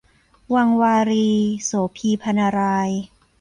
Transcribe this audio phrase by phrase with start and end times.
[0.53, 1.29] วังวารี-
[1.65, 2.91] โสภี พรรณราย